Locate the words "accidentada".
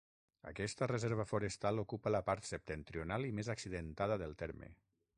3.59-4.19